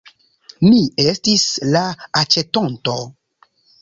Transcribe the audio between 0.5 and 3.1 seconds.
Mi estis la aĉetonto.